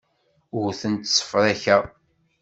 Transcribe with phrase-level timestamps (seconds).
[0.59, 1.83] Ur tent-ssefrakeɣ.